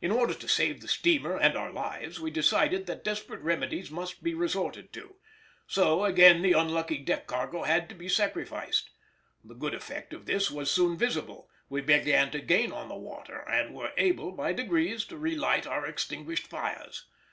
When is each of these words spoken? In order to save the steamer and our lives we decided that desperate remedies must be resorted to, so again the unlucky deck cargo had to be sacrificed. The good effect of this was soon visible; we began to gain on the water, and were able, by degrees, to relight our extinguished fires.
In 0.00 0.12
order 0.12 0.32
to 0.32 0.46
save 0.46 0.80
the 0.80 0.86
steamer 0.86 1.36
and 1.36 1.56
our 1.58 1.72
lives 1.72 2.20
we 2.20 2.30
decided 2.30 2.86
that 2.86 3.02
desperate 3.02 3.40
remedies 3.40 3.90
must 3.90 4.22
be 4.22 4.32
resorted 4.32 4.92
to, 4.92 5.16
so 5.66 6.04
again 6.04 6.40
the 6.40 6.52
unlucky 6.52 6.98
deck 6.98 7.26
cargo 7.26 7.64
had 7.64 7.88
to 7.88 7.96
be 7.96 8.08
sacrificed. 8.08 8.90
The 9.42 9.54
good 9.56 9.74
effect 9.74 10.12
of 10.12 10.26
this 10.26 10.52
was 10.52 10.70
soon 10.70 10.96
visible; 10.96 11.50
we 11.68 11.80
began 11.80 12.30
to 12.30 12.40
gain 12.40 12.70
on 12.70 12.88
the 12.88 12.94
water, 12.94 13.40
and 13.48 13.74
were 13.74 13.90
able, 13.96 14.30
by 14.30 14.52
degrees, 14.52 15.04
to 15.06 15.16
relight 15.18 15.66
our 15.66 15.84
extinguished 15.84 16.46
fires. 16.46 17.04